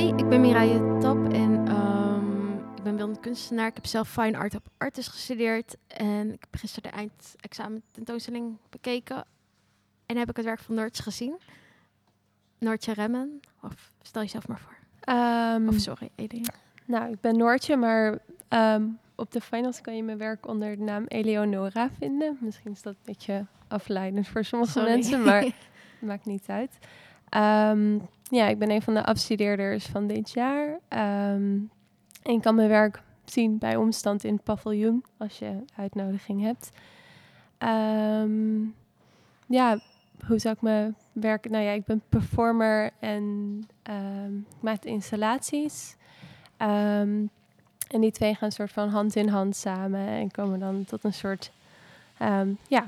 Hoi, 0.00 0.12
ik 0.16 0.28
ben 0.28 0.40
Mireille 0.40 0.98
Tap 0.98 1.32
en 1.32 1.76
um, 1.76 2.58
ik 2.76 2.82
ben 2.82 2.96
beeldend 2.96 3.20
kunstenaar. 3.20 3.66
Ik 3.66 3.74
heb 3.74 3.86
zelf 3.86 4.08
Fine 4.08 4.38
Art 4.38 4.54
op 4.54 4.66
Artist 4.78 5.08
gestudeerd 5.08 5.76
en 5.86 6.32
ik 6.32 6.40
heb 6.40 6.60
gisteren 6.60 6.90
de 6.90 6.96
eindexamen 6.96 7.82
tentoonstelling 7.90 8.56
bekeken. 8.70 9.24
En 10.06 10.16
heb 10.16 10.30
ik 10.30 10.36
het 10.36 10.44
werk 10.44 10.60
van 10.60 10.74
Noortje 10.74 11.02
gezien. 11.02 11.38
Noortje 12.58 12.92
Remmen, 12.92 13.40
of 13.62 13.92
stel 14.02 14.22
jezelf 14.22 14.48
maar 14.48 14.60
voor. 14.60 14.76
Um, 15.14 15.68
of 15.68 15.74
sorry, 15.74 16.10
Eline. 16.14 16.48
Nou, 16.84 17.12
ik 17.12 17.20
ben 17.20 17.36
Noortje, 17.36 17.76
maar 17.76 18.18
um, 18.48 18.98
op 19.14 19.32
de 19.32 19.40
finals 19.40 19.80
kan 19.80 19.96
je 19.96 20.02
mijn 20.02 20.18
werk 20.18 20.46
onder 20.48 20.76
de 20.76 20.82
naam 20.82 21.04
Eleonora 21.08 21.90
vinden. 21.98 22.38
Misschien 22.40 22.72
is 22.72 22.82
dat 22.82 22.94
een 22.94 23.00
beetje 23.04 23.46
afleidend 23.68 24.28
voor 24.28 24.44
sommige 24.44 24.72
Sorry. 24.72 24.88
mensen, 24.88 25.22
maar 25.22 25.46
maakt 25.98 26.24
niet 26.24 26.46
uit. 26.46 26.78
Um, 27.76 28.08
ja, 28.30 28.46
ik 28.46 28.58
ben 28.58 28.70
een 28.70 28.82
van 28.82 28.94
de 28.94 29.04
afstudeerders 29.04 29.86
van 29.86 30.06
dit 30.06 30.30
jaar. 30.30 30.68
Um, 30.68 31.70
en 32.22 32.32
je 32.32 32.40
kan 32.40 32.54
mijn 32.54 32.68
werk 32.68 33.02
zien 33.24 33.58
bij 33.58 33.76
Omstand 33.76 34.24
in 34.24 34.34
het 34.34 34.44
paviljoen, 34.44 35.04
als 35.16 35.38
je 35.38 35.64
uitnodiging 35.76 36.42
hebt. 36.42 36.70
Um, 38.22 38.74
ja, 39.46 39.80
hoe 40.26 40.38
zou 40.38 40.54
ik 40.54 40.62
mijn 40.62 40.96
werk... 41.12 41.50
Nou 41.50 41.64
ja, 41.64 41.70
ik 41.70 41.84
ben 41.84 42.02
performer 42.08 42.90
en 42.98 43.22
um, 43.90 44.46
ik 44.56 44.62
maak 44.62 44.84
installaties. 44.84 45.96
En 46.56 47.30
die 48.00 48.10
twee 48.10 48.34
gaan 48.34 48.52
soort 48.52 48.72
van 48.72 48.88
hand 48.88 49.16
in 49.16 49.28
hand 49.28 49.56
samen 49.56 50.08
en 50.08 50.30
komen 50.30 50.58
dan 50.58 50.84
tot 50.84 51.04
een 51.04 51.12
soort... 51.12 51.52
Ja, 52.68 52.84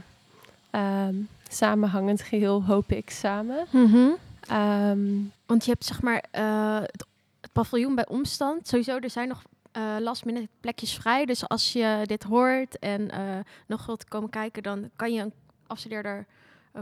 samenhangend 1.48 2.22
geheel, 2.22 2.64
hoop 2.64 2.92
ik, 2.92 3.11
samen. 3.11 3.67
Mm. 3.70 4.14
Um, 4.53 5.33
Want 5.47 5.64
je 5.64 5.70
hebt 5.70 5.84
zeg 5.84 6.03
maar 6.03 6.25
uh, 6.39 6.81
het, 6.81 7.06
het, 7.41 7.53
paviljoen 7.53 7.95
bij 7.95 8.06
omstand. 8.06 8.69
Sowieso, 8.69 8.98
er 8.98 9.11
zijn 9.11 9.28
nog 9.28 9.42
uh, 9.77 9.97
last 10.00 10.25
minute 10.25 10.48
plekjes 10.61 10.95
vrij. 10.95 11.25
Dus 11.25 11.48
als 11.48 11.72
je 11.72 12.03
dit 12.05 12.22
hoort 12.22 12.78
en 12.78 13.00
uh, 13.00 13.39
nog 13.67 13.86
wilt 13.86 14.08
komen 14.08 14.30
kijken, 14.30 14.62
dan 14.62 14.91
kan 14.97 15.12
je 15.12 15.20
een 15.20 15.33
afstudeerder 15.67 16.27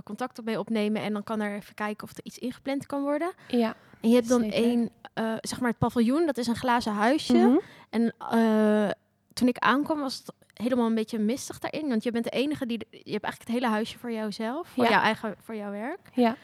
contact 0.04 0.38
op 0.38 0.44
mee 0.44 0.58
opnemen. 0.58 1.02
En 1.02 1.12
dan 1.12 1.24
kan 1.24 1.40
er 1.40 1.56
even 1.56 1.74
kijken 1.74 2.08
of 2.08 2.16
er 2.16 2.24
iets 2.24 2.38
ingepland 2.38 2.86
kan 2.86 3.02
worden. 3.02 3.32
Ja. 3.48 3.74
En 4.00 4.08
je 4.08 4.14
hebt 4.14 4.28
dan 4.28 4.42
één, 4.42 4.90
zeg 5.40 5.60
maar 5.60 5.68
het 5.70 5.78
paviljoen, 5.78 6.26
dat 6.26 6.38
is 6.38 6.46
een 6.46 6.56
glazen 6.56 6.92
huisje. 6.92 7.36
Mhm. 7.36 7.56
En 7.90 8.14
toen 9.32 9.48
ik 9.48 9.58
aankwam 9.58 10.00
was 10.00 10.18
het 10.18 10.32
helemaal 10.54 10.86
een 10.86 10.94
beetje 10.94 11.18
mistig 11.18 11.58
daarin. 11.58 11.88
Want 11.88 12.02
je 12.02 12.10
bent 12.10 12.24
de 12.24 12.30
enige 12.30 12.66
die... 12.66 12.78
Je 12.90 12.96
hebt 12.96 13.24
eigenlijk 13.24 13.38
het 13.38 13.48
hele 13.48 13.68
huisje 13.68 13.98
voor 13.98 14.12
jouzelf. 14.12 14.68
Voor 14.68 14.84
Ja. 14.84 14.90
jouw 14.90 15.00
eigen, 15.00 15.34
voor 15.42 15.56
jouw 15.56 15.70
werk. 15.70 16.10
Ja. 16.14 16.36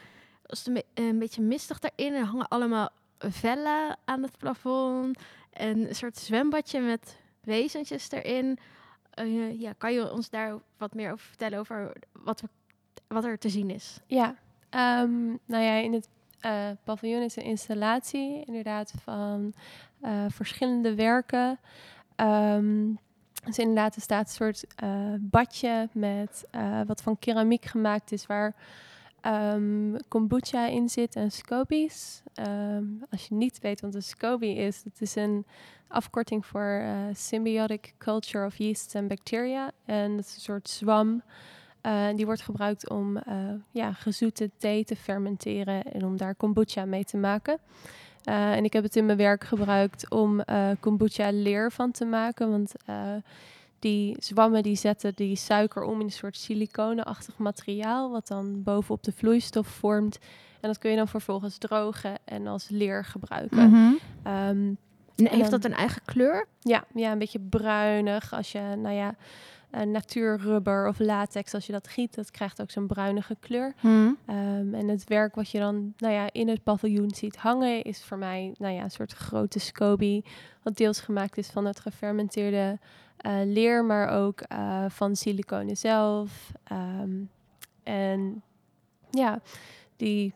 Was 0.46 0.64
het 0.64 0.76
een, 0.76 1.04
een 1.06 1.18
beetje 1.18 1.42
mistig 1.42 1.78
daarin. 1.78 2.14
Er 2.14 2.24
hangen 2.24 2.48
allemaal 2.48 2.88
vellen 3.18 3.96
aan 4.04 4.22
het 4.22 4.38
plafond. 4.38 5.18
En 5.50 5.88
een 5.88 5.94
soort 5.94 6.16
zwembadje 6.16 6.80
met 6.80 7.18
wezentjes 7.40 8.10
erin. 8.10 8.58
Eh, 9.10 9.60
ja, 9.60 9.72
kan 9.78 9.92
je 9.92 10.12
ons 10.12 10.30
daar 10.30 10.58
wat 10.76 10.94
meer 10.94 11.12
over 11.12 11.26
vertellen 11.26 11.58
over 11.58 11.92
wat, 12.12 12.42
wat 13.08 13.24
er 13.24 13.38
te 13.38 13.48
zien 13.48 13.70
is? 13.70 14.00
Ja, 14.06 14.36
Ehm, 14.76 15.26
nou 15.44 15.62
ja, 15.62 15.72
in 15.72 15.92
het 15.92 16.08
eh, 16.40 16.70
paviljoen 16.84 17.22
is 17.22 17.36
een 17.36 17.42
installatie 17.42 18.44
inderdaad 18.44 18.92
van 19.02 19.54
eh, 20.00 20.24
verschillende 20.28 20.94
werken. 20.94 21.58
Ehm, 22.16 22.94
dus 23.44 23.58
inderdaad, 23.58 23.96
er 23.96 24.02
staat 24.02 24.26
een 24.26 24.34
soort 24.34 24.64
badje 25.20 25.88
met 25.92 26.44
wat 26.86 27.02
van 27.02 27.18
keramiek 27.18 27.64
gemaakt 27.64 28.12
is, 28.12 28.26
waar 28.26 28.54
ehm, 29.32 29.96
kombucha 30.08 30.66
in 30.66 30.88
zit 30.88 31.16
en 31.16 31.30
scobies. 31.30 32.22
Ehm, 32.34 32.84
als 33.10 33.26
je 33.28 33.34
niet 33.34 33.58
weet 33.60 33.80
wat 33.80 33.94
een 33.94 34.02
SCOBY 34.02 34.46
is, 34.46 34.82
dat 34.82 35.00
is 35.00 35.14
een 35.14 35.46
afkorting 35.88 36.46
voor 36.46 36.80
eh, 36.82 36.98
Symbiotic 37.12 37.94
Culture 37.98 38.46
of 38.46 38.56
Yeasts 38.56 38.94
and 38.94 39.08
Bacteria. 39.08 39.70
En 39.84 40.16
dat 40.16 40.24
is 40.24 40.34
een 40.34 40.40
soort 40.40 40.68
zwam. 40.68 41.22
Uh, 41.82 42.08
die 42.14 42.26
wordt 42.26 42.40
gebruikt 42.40 42.90
om 42.90 43.16
uh, 43.16 43.22
ja, 43.70 43.92
gezoete 43.92 44.50
thee 44.58 44.84
te 44.84 44.96
fermenteren 44.96 45.82
en 45.82 46.04
om 46.04 46.16
daar 46.16 46.34
kombucha 46.34 46.84
mee 46.84 47.04
te 47.04 47.16
maken. 47.16 47.58
En 48.24 48.64
ik 48.64 48.72
heb 48.72 48.82
het 48.82 48.96
in 48.96 49.06
mijn 49.06 49.18
werk 49.18 49.44
gebruikt 49.44 50.10
om 50.10 50.44
kombucha 50.80 51.30
leer 51.30 51.72
van 51.72 51.90
te 51.90 52.04
maken. 52.04 52.50
Want 52.50 52.72
die 53.78 54.16
zwammen 54.18 54.62
die 54.62 54.76
zetten 54.76 55.14
die 55.14 55.36
suiker 55.36 55.82
om 55.82 56.00
in 56.00 56.06
een 56.06 56.12
soort 56.12 56.36
siliconenachtig 56.36 57.38
materiaal... 57.38 58.10
wat 58.10 58.26
dan 58.26 58.62
bovenop 58.62 59.02
de 59.02 59.12
vloeistof 59.12 59.66
vormt. 59.66 60.18
En 60.60 60.68
dat 60.68 60.78
kun 60.78 60.90
je 60.90 60.96
dan 60.96 61.08
vervolgens 61.08 61.58
drogen 61.58 62.18
en 62.24 62.46
als 62.46 62.68
leer 62.68 63.04
gebruiken. 63.04 63.68
Mm 63.68 63.72
-hmm. 63.72 63.98
um, 64.32 64.78
en 65.16 65.28
heeft 65.28 65.50
dat 65.50 65.64
een 65.64 65.74
eigen 65.74 66.02
kleur? 66.04 66.46
Ja, 66.60 66.84
ja, 66.94 67.12
een 67.12 67.18
beetje 67.18 67.40
bruinig. 67.40 68.32
Als 68.32 68.52
je, 68.52 68.60
nou 68.76 68.94
ja... 68.94 69.14
Natuurrubber 69.84 70.88
of 70.88 70.98
latex, 70.98 71.54
als 71.54 71.66
je 71.66 71.72
dat 71.72 71.88
giet, 71.88 72.14
dat 72.14 72.30
krijgt 72.30 72.60
ook 72.60 72.70
zo'n 72.70 72.86
bruinige 72.86 73.36
kleur. 73.40 73.74
Hmm. 73.78 74.16
Um, 74.30 74.74
en 74.74 74.88
het 74.88 75.04
werk 75.04 75.34
wat 75.34 75.50
je 75.50 75.58
dan 75.58 75.94
nou 75.96 76.14
ja, 76.14 76.28
in 76.32 76.48
het 76.48 76.62
paviljoen 76.62 77.14
ziet 77.14 77.36
hangen, 77.36 77.82
is 77.82 78.04
voor 78.04 78.18
mij 78.18 78.54
nou 78.58 78.74
ja, 78.74 78.82
een 78.82 78.90
soort 78.90 79.12
grote 79.12 79.58
SCOBY, 79.58 80.22
wat 80.62 80.76
deels 80.76 81.00
gemaakt 81.00 81.38
is 81.38 81.48
van 81.48 81.64
het 81.64 81.80
gefermenteerde 81.80 82.78
leer, 83.44 83.84
maar 83.84 84.08
ook 84.08 84.42
uh, 84.52 84.84
van 84.88 85.16
siliconen 85.16 85.76
zelf. 85.76 86.52
Um, 86.72 87.30
en 87.82 88.42
ja, 89.10 89.40
die, 89.96 90.34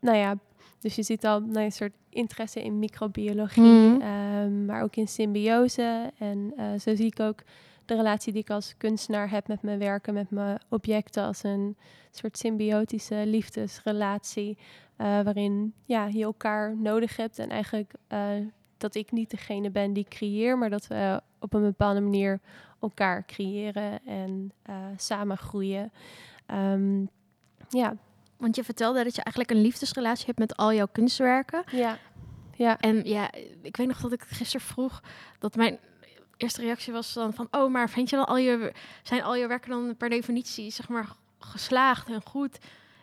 nou 0.00 0.16
ja, 0.16 0.38
dus 0.78 0.94
je 0.94 1.02
ziet 1.02 1.24
al 1.24 1.40
nou 1.40 1.64
een 1.64 1.72
soort 1.72 1.92
interesse 2.08 2.62
in 2.62 2.78
microbiologie, 2.78 3.62
Hmm. 3.62 4.02
um, 4.02 4.64
maar 4.64 4.82
ook 4.82 4.96
in 4.96 5.08
symbiose. 5.08 6.12
En 6.18 6.52
uh, 6.56 6.78
zo 6.78 6.94
zie 6.94 7.06
ik 7.06 7.20
ook 7.20 7.42
de 7.84 7.94
relatie 7.94 8.32
die 8.32 8.42
ik 8.42 8.50
als 8.50 8.74
kunstenaar 8.76 9.30
heb 9.30 9.48
met 9.48 9.62
mijn 9.62 9.78
werken, 9.78 10.14
met 10.14 10.30
mijn 10.30 10.60
objecten, 10.68 11.24
als 11.24 11.42
een 11.42 11.76
soort 12.10 12.38
symbiotische 12.38 13.22
liefdesrelatie, 13.26 14.58
uh, 14.98 15.20
waarin 15.20 15.72
ja, 15.84 16.06
je 16.06 16.24
elkaar 16.24 16.76
nodig 16.76 17.16
hebt 17.16 17.38
en 17.38 17.48
eigenlijk 17.48 17.92
uh, 18.12 18.28
dat 18.76 18.94
ik 18.94 19.12
niet 19.12 19.30
degene 19.30 19.70
ben 19.70 19.92
die 19.92 20.06
creëer, 20.08 20.58
maar 20.58 20.70
dat 20.70 20.86
we 20.86 21.20
op 21.40 21.54
een 21.54 21.62
bepaalde 21.62 22.00
manier 22.00 22.40
elkaar 22.80 23.24
creëren 23.26 24.06
en 24.06 24.52
uh, 24.70 24.76
samen 24.96 25.36
groeien. 25.36 25.92
Um, 26.54 27.08
ja. 27.68 27.96
Want 28.36 28.56
je 28.56 28.64
vertelde 28.64 29.04
dat 29.04 29.14
je 29.14 29.22
eigenlijk 29.22 29.56
een 29.56 29.62
liefdesrelatie 29.62 30.26
hebt 30.26 30.38
met 30.38 30.56
al 30.56 30.72
jouw 30.72 30.88
kunstwerken. 30.92 31.62
Ja. 31.70 31.98
Ja. 32.56 32.78
En 32.78 33.04
ja, 33.04 33.30
ik 33.62 33.76
weet 33.76 33.86
nog 33.86 34.00
dat 34.00 34.12
ik 34.12 34.22
gisteren 34.22 34.66
vroeg 34.66 35.02
dat 35.38 35.56
mijn 35.56 35.78
eerste 36.36 36.60
reactie 36.60 36.92
was 36.92 37.12
dan 37.12 37.34
van, 37.34 37.48
oh, 37.50 37.70
maar 37.70 37.90
vind 37.90 38.10
je 38.10 38.16
dan 38.16 38.26
al 38.26 38.36
je, 38.36 38.72
zijn 39.02 39.22
al 39.22 39.34
je 39.34 39.46
werken 39.46 39.70
dan 39.70 39.96
per 39.96 40.08
definitie, 40.08 40.70
zeg 40.70 40.88
maar, 40.88 41.08
geslaagd 41.38 42.08
en 42.08 42.22
goed? 42.22 42.58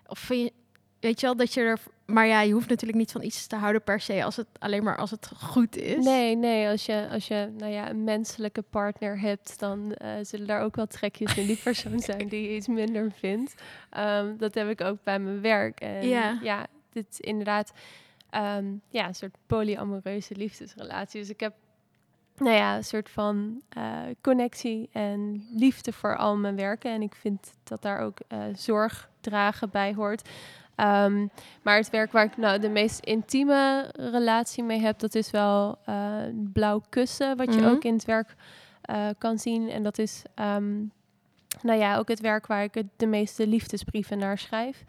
Of 0.08 0.20
vind 0.20 0.42
je, 0.42 0.54
weet 1.00 1.20
je 1.20 1.26
wel, 1.26 1.36
dat 1.36 1.54
je 1.54 1.62
er, 1.62 1.80
maar 2.06 2.28
ja, 2.28 2.42
je 2.42 2.54
hoeft 2.54 2.70
natuurlijk 2.70 3.00
niet 3.00 3.12
van 3.12 3.24
iets 3.24 3.48
te 3.48 3.56
houden 3.56 3.84
per 3.84 4.00
se, 4.00 4.24
als 4.24 4.36
het 4.36 4.48
alleen 4.60 4.84
maar 4.84 4.98
als 4.98 5.12
het 5.12 5.32
goed 5.36 5.78
is. 5.78 6.06
Nee, 6.06 6.36
nee, 6.36 6.68
als 6.68 6.86
je, 6.86 7.08
als 7.12 7.28
je 7.28 7.50
nou 7.58 7.72
ja, 7.72 7.90
een 7.90 8.04
menselijke 8.04 8.62
partner 8.62 9.20
hebt, 9.20 9.60
dan 9.60 9.96
uh, 10.04 10.12
zullen 10.22 10.48
daar 10.48 10.62
ook 10.62 10.76
wel 10.76 10.88
trekjes 10.88 11.38
in 11.38 11.46
die 11.46 11.60
persoon 11.64 12.00
zijn 12.00 12.28
die 12.28 12.42
je 12.42 12.56
iets 12.56 12.68
minder 12.68 13.12
vindt. 13.12 13.54
Um, 13.98 14.38
dat 14.38 14.54
heb 14.54 14.70
ik 14.70 14.82
ook 14.82 14.98
bij 15.04 15.20
mijn 15.20 15.42
werk. 15.42 15.80
En 15.80 16.08
Ja. 16.08 16.40
ja, 16.42 16.68
dit 16.90 17.06
is 17.10 17.20
inderdaad 17.20 17.74
um, 18.32 18.82
ja, 18.90 19.08
een 19.08 19.16
soort 19.16 19.36
polyamoreuze 19.46 20.36
liefdesrelatie. 20.36 21.20
Dus 21.20 21.30
ik 21.30 21.40
heb 21.40 21.54
nou 22.38 22.56
ja, 22.56 22.76
een 22.76 22.84
soort 22.84 23.10
van 23.10 23.62
uh, 23.78 24.02
connectie 24.22 24.90
en 24.92 25.48
liefde 25.54 25.94
voor 25.94 26.18
al 26.18 26.38
mijn 26.38 26.56
werken. 26.56 26.92
En 26.92 27.02
ik 27.02 27.16
vind 27.16 27.54
dat 27.64 27.82
daar 27.82 28.00
ook 28.00 28.20
uh, 28.30 28.44
zorg 28.56 29.10
dragen 29.22 29.70
bij 29.70 29.94
hoort. 29.94 30.30
Um, 30.80 31.30
maar 31.62 31.78
het 31.78 31.90
werk 31.90 32.12
waar 32.12 32.24
ik 32.26 32.38
nou 32.38 32.60
de 32.60 32.70
meest 32.70 33.00
intieme 33.00 33.90
relatie 33.96 34.64
mee 34.64 34.80
heb, 34.80 35.00
dat 35.00 35.16
is 35.16 35.32
wel 35.32 35.78
uh, 35.90 35.96
blauw 36.54 36.82
kussen, 36.90 37.38
wat 37.38 37.54
je 37.54 37.62
Mhm. 37.62 37.70
ook 37.70 37.84
in 37.84 37.94
het 37.94 38.06
werk 38.06 38.36
uh, 38.90 39.08
kan 39.18 39.40
zien. 39.40 39.70
En 39.70 39.84
dat 39.84 39.98
is, 39.98 40.24
um, 40.36 40.92
nou 41.62 41.80
ja, 41.80 41.98
ook 41.98 42.08
het 42.08 42.20
werk 42.20 42.48
waar 42.48 42.64
ik 42.64 42.84
de 42.98 43.06
meeste 43.06 43.48
liefdesbrieven 43.48 44.18
naar 44.18 44.38
schrijf. 44.38 44.84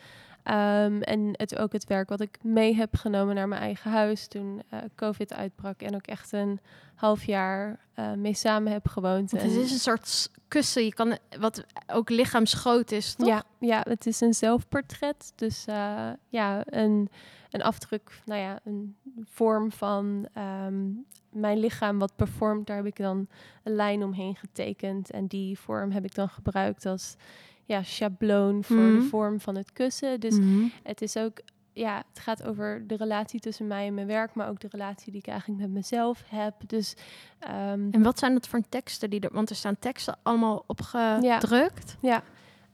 Um, 0.45 1.03
en 1.03 1.29
het 1.33 1.59
ook 1.59 1.73
het 1.73 1.85
werk 1.85 2.09
wat 2.09 2.21
ik 2.21 2.39
mee 2.43 2.75
heb 2.75 2.97
genomen 2.97 3.35
naar 3.35 3.49
mijn 3.49 3.61
eigen 3.61 3.91
huis 3.91 4.27
toen 4.27 4.63
uh, 4.73 4.81
COVID 4.95 5.35
uitbrak. 5.35 5.81
En 5.81 5.95
ook 5.95 6.07
echt 6.07 6.33
een 6.33 6.61
half 6.95 7.25
jaar 7.25 7.79
uh, 7.99 8.13
mee 8.13 8.35
samen 8.35 8.73
heb 8.73 8.89
gewoond. 8.89 9.31
Want 9.31 9.43
het 9.43 9.53
is 9.53 9.71
een 9.71 9.79
soort 9.79 10.31
kussen, 10.49 10.85
je 10.85 10.95
kan, 10.95 11.19
wat 11.39 11.65
ook 11.87 12.11
lichaamsgroot 12.11 12.91
is, 12.91 13.15
toch? 13.15 13.29
Ja, 13.29 13.43
ja, 13.59 13.81
het 13.89 14.07
is 14.07 14.21
een 14.21 14.35
zelfportret. 14.35 15.33
Dus 15.35 15.65
eh, 15.67 16.11
ja, 16.29 16.63
een, 16.65 17.09
een 17.51 17.63
afdruk, 17.63 18.23
nou 18.25 18.41
ja, 18.41 18.61
een 18.65 18.97
vorm 19.25 19.73
van 19.73 20.29
ehm, 20.33 20.87
mijn 21.31 21.59
lichaam 21.59 21.99
wat 21.99 22.17
performt. 22.17 22.67
Daar 22.67 22.77
heb 22.77 22.87
ik 22.87 22.97
dan 22.97 23.29
een 23.63 23.75
lijn 23.75 24.03
omheen 24.03 24.37
getekend. 24.37 25.11
En 25.11 25.27
die 25.27 25.59
vorm 25.59 25.91
heb 25.91 26.05
ik 26.05 26.15
dan 26.15 26.29
gebruikt 26.29 26.87
als 26.87 27.17
ja, 27.69 27.83
schabloon 27.83 28.65
voor 28.65 28.77
Mhm. 28.77 28.95
de 28.95 29.03
vorm 29.03 29.41
van 29.41 29.57
het 29.57 29.73
kussen. 29.73 30.21
Dus 30.21 30.39
Mhm. 30.39 30.65
het 30.83 31.03
is 31.03 31.17
ook 31.17 31.41
ja, 31.73 31.97
het 32.13 32.19
gaat 32.23 32.43
over 32.43 32.85
de 32.87 32.97
relatie 32.97 33.41
tussen 33.41 33.67
mij 33.67 33.87
en 33.87 33.95
mijn 33.95 34.07
werk, 34.07 34.35
maar 34.35 34.49
ook 34.49 34.61
de 34.61 34.69
relatie 34.71 35.13
die 35.13 35.21
ik 35.21 35.27
eigenlijk 35.27 35.61
met 35.61 35.71
mezelf 35.71 36.23
heb. 36.27 36.55
Dus 36.67 36.95
ehm, 37.39 37.89
En 37.91 38.03
wat 38.03 38.19
zijn 38.19 38.33
dat 38.33 38.49
voor 38.49 38.61
teksten 38.69 39.11
die 39.11 39.21
er... 39.21 39.29
Want 39.33 39.51
er 39.51 39.57
staan 39.57 39.79
teksten 39.79 40.17
allemaal 40.23 40.65
opgedrukt. 40.67 41.97
ja. 42.01 42.23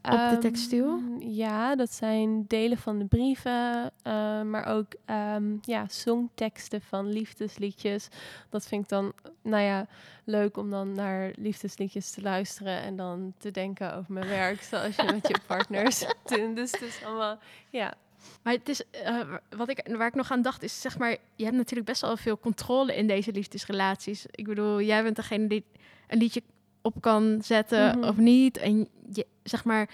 Op 0.05 0.11
de 0.11 0.17
Ehm, 0.17 0.41
textiel? 0.41 1.01
Ja, 1.19 1.77
dat 1.77 1.93
zijn 1.93 2.45
delen 2.47 2.79
van 2.79 2.99
de 2.99 3.05
brieven, 3.05 3.91
eh, 4.03 4.43
maar 4.43 4.67
ook 4.67 4.87
ehm, 5.05 5.57
ja, 5.61 5.87
songteksten 5.89 6.81
van 6.81 7.13
liefdesliedjes. 7.13 8.09
Dat 8.51 8.67
vind 8.67 8.83
ik 8.83 8.89
dan, 8.89 9.13
nou 9.43 9.63
ja, 9.63 9.87
leuk 10.25 10.57
om 10.57 10.71
dan 10.71 10.93
naar 10.93 11.33
liefdesliedjes 11.37 12.11
te 12.11 12.23
luisteren 12.23 12.81
en 12.83 12.97
dan 12.97 13.35
te 13.39 13.51
denken 13.51 13.95
over 13.95 14.13
mijn 14.13 14.29
werk, 14.29 14.63
zoals 14.63 14.97
je 14.97 15.03
met 15.03 15.29
je 15.29 15.37
partners 15.47 15.99
doet. 16.25 16.57
Dus 16.57 16.71
het 16.71 16.83
is 16.83 17.05
allemaal, 17.05 17.39
ja. 17.71 17.95
Maar 18.43 18.53
het 18.53 18.69
is, 18.69 18.91
eh, 18.91 19.35
wat 19.57 19.69
ik, 19.69 19.89
waar 19.97 20.07
ik 20.07 20.15
nog 20.15 20.31
aan 20.31 20.43
dacht, 20.43 20.63
is 20.63 20.81
zeg 20.81 20.99
maar, 20.99 21.17
je 21.35 21.45
hebt 21.45 21.57
natuurlijk 21.57 21.89
best 21.89 22.01
wel 22.01 22.17
veel 22.17 22.39
controle 22.39 22.97
in 22.97 23.07
deze 23.07 23.33
liefdesrelaties. 23.33 24.27
Ik 24.31 24.45
bedoel, 24.47 24.81
jij 24.81 25.03
bent 25.03 25.17
degene 25.17 25.47
die 25.47 25.65
een 26.09 26.19
liedje 26.19 26.43
op 26.85 27.01
kan 27.01 27.39
zetten 27.43 27.99
Mhm. 27.99 28.09
of 28.09 28.17
niet. 28.17 28.57
En 28.59 28.89
je, 29.13 29.27
zeg 29.43 29.65
maar, 29.65 29.89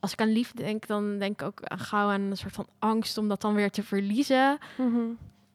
als 0.00 0.12
ik 0.12 0.20
aan 0.20 0.32
liefde 0.32 0.62
denk, 0.62 0.86
dan 0.86 1.18
denk 1.18 1.40
ik 1.40 1.46
ook 1.46 1.62
aan 1.64 1.78
gauw 1.78 2.08
aan 2.08 2.20
een 2.20 2.36
soort 2.36 2.52
van 2.54 2.66
angst 2.78 3.18
om 3.18 3.28
dat 3.28 3.40
dan 3.40 3.54
weer 3.54 3.70
te 3.70 3.82
verliezen. 3.82 4.58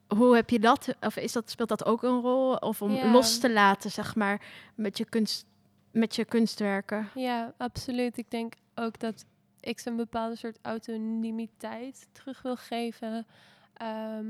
Hoe 0.08 0.36
heb 0.36 0.50
je 0.50 0.60
dat? 0.60 0.96
Of 1.02 1.16
is 1.18 1.32
dat, 1.32 1.50
speelt 1.50 1.70
dat 1.70 1.86
ook 1.86 2.04
een 2.04 2.20
rol? 2.22 2.56
Of 2.56 2.82
om 2.82 3.12
los 3.12 3.38
te 3.40 3.52
laten, 3.52 3.92
zeg 3.92 4.16
maar, 4.16 4.42
met 4.76 4.98
je, 4.98 5.06
kunst, 5.06 5.46
met 5.92 6.16
je 6.16 6.26
kunstwerken? 6.26 7.08
Ja, 7.16 7.54
absoluut. 7.58 8.18
Ik 8.18 8.32
denk 8.32 8.54
ook 8.76 9.00
dat 9.00 9.26
ik 9.60 9.80
ze 9.80 9.90
een 9.90 9.96
bepaalde 9.96 10.36
soort 10.36 10.58
autonomiteit 10.62 12.08
terug 12.12 12.42
wil 12.42 12.56
geven. 12.56 13.26
Ehm, 13.74 14.26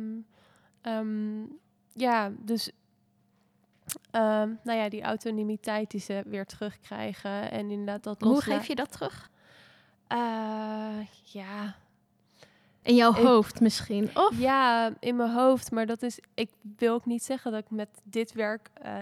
ehm, 0.81 1.41
ja, 1.93 2.31
dus 2.39 2.71
ehm, 4.11 4.49
nou 4.63 4.77
ja, 4.79 4.89
die 4.89 5.01
autonomiteit 5.03 5.91
die 5.91 5.99
ze 5.99 6.23
weer 6.25 6.45
terugkrijgen 6.45 7.51
en 7.51 7.71
inderdaad 7.71 8.03
dat 8.03 8.21
Hoe 8.21 8.41
geef 8.41 8.67
je 8.67 8.75
dat 8.75 8.91
terug? 8.91 9.29
Eh, 10.07 10.99
ja. 11.23 11.75
In 12.81 12.95
jouw 12.95 13.11
Ik- 13.15 13.23
hoofd 13.25 13.59
misschien? 13.59 14.09
Of? 14.13 14.39
ja, 14.39 14.93
in 14.99 15.15
mijn 15.15 15.31
hoofd, 15.31 15.71
maar 15.71 15.85
dat 15.85 16.01
is. 16.01 16.19
Ik 16.33 16.49
wil 16.77 16.93
ook 16.93 17.05
niet 17.05 17.23
zeggen 17.23 17.51
dat 17.51 17.63
ik 17.63 17.69
met 17.69 17.89
dit 18.03 18.33
werk 18.33 18.69
eh, 18.73 18.93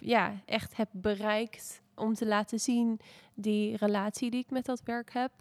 ja, 0.00 0.32
echt 0.44 0.76
heb 0.76 0.88
bereikt 0.92 1.80
om 1.94 2.14
te 2.14 2.26
laten 2.26 2.60
zien 2.60 3.00
die 3.34 3.76
relatie 3.76 4.30
die 4.30 4.40
ik 4.40 4.50
met 4.50 4.64
dat 4.64 4.82
werk 4.84 5.12
heb. 5.12 5.32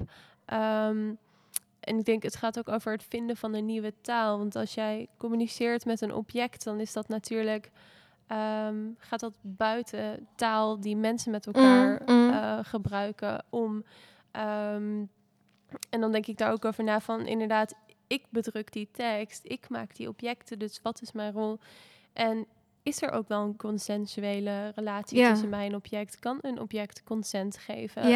Ehm, 0.46 1.14
en 1.80 1.98
ik 2.00 2.06
denk, 2.06 2.24
het 2.24 2.36
gaat 2.36 2.60
ook 2.60 2.70
over 2.70 2.92
het 2.92 3.04
vinden 3.04 3.38
van 3.38 3.54
een 3.54 3.66
nieuwe 3.66 3.94
taal. 4.02 4.38
Want 4.38 4.56
als 4.56 4.74
jij 4.74 5.08
communiceert 5.18 5.86
met 5.86 6.02
een 6.02 6.14
object, 6.14 6.64
dan 6.64 6.80
is 6.80 6.94
dat 6.94 7.08
natuurlijk. 7.08 7.72
Ehm, 8.28 8.76
gaat 8.98 9.20
dat 9.20 9.38
buiten 9.42 10.28
taal 10.36 10.80
die 10.80 10.96
mensen 10.96 11.32
met 11.32 11.46
elkaar 11.46 12.02
Mm, 12.06 12.16
mm. 12.16 12.30
eh, 12.32 12.60
gebruiken 12.64 13.44
om. 13.50 13.84
ehm, 14.32 15.04
en 15.90 16.00
dan 16.02 16.12
denk 16.12 16.26
ik 16.28 16.38
daar 16.38 16.52
ook 16.52 16.66
over 16.66 16.84
na 16.84 17.00
van 17.00 17.26
inderdaad, 17.28 17.74
ik 18.08 18.24
bedruk 18.30 18.72
die 18.72 18.90
tekst, 18.92 19.40
ik 19.44 19.70
maak 19.70 19.96
die 19.96 20.08
objecten, 20.08 20.60
dus 20.60 20.80
wat 20.84 21.02
is 21.02 21.12
mijn 21.12 21.32
rol? 21.34 21.60
En 22.14 22.46
is 22.84 23.02
er 23.02 23.12
ook 23.12 23.28
wel 23.28 23.42
een 23.44 23.56
consensuele 23.58 24.72
relatie 24.76 25.18
tussen 25.30 25.50
mij 25.50 25.66
en 25.66 25.76
object? 25.76 26.20
Kan 26.20 26.38
een 26.42 26.60
object 26.60 27.04
consent 27.04 27.58
geven? 27.58 28.10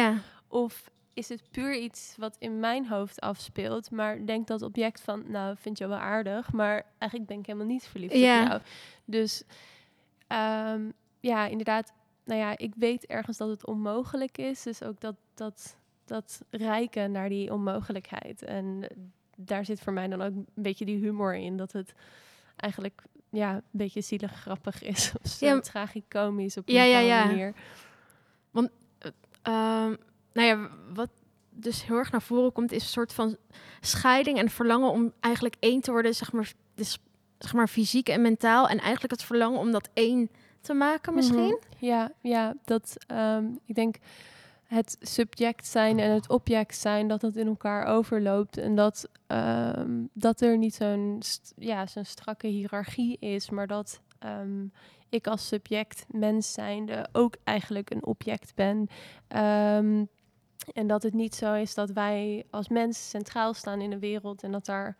Of 0.48 0.90
is 1.14 1.28
het 1.28 1.42
puur 1.50 1.76
iets 1.76 2.14
wat 2.18 2.36
in 2.38 2.60
mijn 2.60 2.86
hoofd 2.88 3.20
afspeelt, 3.20 3.90
maar 3.90 4.26
denkt 4.26 4.48
dat 4.48 4.62
object 4.62 5.00
van, 5.00 5.24
nou, 5.26 5.56
vind 5.58 5.78
je 5.78 5.88
wel 5.88 5.98
aardig, 5.98 6.52
maar 6.52 6.86
eigenlijk 6.98 7.30
ben 7.30 7.38
ik 7.40 7.46
helemaal 7.46 7.66
niet 7.68 7.84
verliefd 7.86 8.12
op 8.14 8.18
jou. 8.48 8.60
Dus 9.04 9.42
ehm, 10.30 10.90
ja, 11.20 11.46
inderdaad, 11.46 11.92
nou 12.24 12.40
ja, 12.40 12.58
ik 12.58 12.72
weet 12.76 13.06
ergens 13.06 13.36
dat 13.36 13.48
het 13.48 13.66
onmogelijk 13.66 14.38
is, 14.38 14.62
dus 14.62 14.82
ook 14.82 15.00
dat, 15.00 15.16
dat, 15.34 15.76
dat 16.04 16.40
rijken 16.50 17.10
naar 17.10 17.28
die 17.28 17.52
onmogelijkheid. 17.52 18.42
En 18.42 18.82
eh, 18.82 18.96
daar 19.36 19.64
zit 19.64 19.80
voor 19.80 19.92
mij 19.92 20.08
dan 20.08 20.22
ook 20.22 20.34
een 20.34 20.46
beetje 20.54 20.84
die 20.84 20.98
humor 20.98 21.34
in, 21.34 21.56
dat 21.56 21.72
het 21.72 21.92
eigenlijk 22.56 23.02
ja, 23.30 23.54
een 23.54 23.62
beetje 23.70 24.00
zielig 24.00 24.32
grappig 24.32 24.82
is, 24.82 25.12
of 25.22 25.30
zo 25.30 25.46
Ja, 25.46 25.60
tragicomisch 25.60 26.56
op 26.56 26.68
een 26.68 26.74
Ja, 26.74 26.82
ja, 26.82 26.98
ja. 26.98 27.24
manier. 27.24 27.54
Ehm, 29.42 29.94
nou 30.32 30.48
ja, 30.48 30.70
wat 30.94 31.10
dus 31.50 31.84
heel 31.84 31.96
erg 31.96 32.10
naar 32.10 32.22
voren 32.22 32.52
komt, 32.52 32.72
is 32.72 32.82
een 32.82 32.88
soort 32.88 33.12
van 33.12 33.36
scheiding 33.80 34.38
en 34.38 34.48
verlangen 34.48 34.90
om 34.90 35.12
eigenlijk 35.20 35.56
één 35.58 35.80
te 35.80 35.90
worden, 35.90 36.14
zeg 36.14 36.32
maar, 36.32 36.52
dus, 36.74 36.98
zeg 37.44 37.52
maar 37.52 37.68
fysiek 37.68 38.08
en 38.08 38.22
mentaal. 38.22 38.68
En 38.68 38.78
eigenlijk 38.78 39.12
het 39.12 39.22
verlangen 39.22 39.58
om 39.58 39.70
dat 39.70 39.88
één 39.92 40.30
te 40.60 40.74
maken 40.74 41.14
misschien. 41.14 41.58
Mhm. 41.70 41.84
Ja, 41.86 42.12
ja, 42.20 42.54
dat 42.64 42.96
ehm, 43.06 43.44
ik 43.66 43.74
denk 43.74 43.96
het 44.64 44.96
subject 45.00 45.66
zijn 45.66 45.98
en 45.98 46.10
het 46.10 46.28
object 46.28 46.76
zijn, 46.76 47.08
dat 47.08 47.20
dat 47.20 47.36
in 47.36 47.46
elkaar 47.46 47.84
overloopt. 47.86 48.56
En 48.56 48.74
dat, 48.74 49.08
ehm, 49.26 50.04
dat 50.12 50.40
er 50.40 50.58
niet 50.58 50.74
zo'n 50.74 51.22
ja, 51.56 51.86
zo'n 51.86 52.04
strakke 52.04 52.46
hiërarchie 52.46 53.16
is, 53.18 53.50
maar 53.50 53.66
dat 53.66 54.00
ehm, 54.18 54.66
ik 55.08 55.26
als 55.26 55.46
subject, 55.46 56.04
mens 56.08 56.52
zijnde, 56.52 57.08
ook 57.12 57.36
eigenlijk 57.44 57.90
een 57.90 58.04
object 58.04 58.54
ben. 58.54 58.88
En 60.72 60.86
dat 60.86 61.02
het 61.02 61.14
niet 61.14 61.34
zo 61.34 61.54
is 61.54 61.74
dat 61.74 61.90
wij 61.90 62.44
als 62.50 62.68
mens 62.68 63.08
centraal 63.08 63.54
staan 63.54 63.80
in 63.80 63.90
de 63.90 63.98
wereld 63.98 64.42
en 64.42 64.52
dat 64.52 64.64
daar, 64.64 64.96